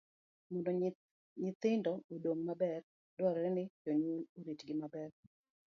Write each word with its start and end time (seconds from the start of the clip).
Mondo 0.49 0.69
nyithindo 1.41 1.91
odong 2.13 2.41
maber, 2.47 2.81
dwarore 3.17 3.49
ni 3.55 3.63
jonyuol 3.83 4.21
oritgi 4.39 4.73
maber. 4.81 5.11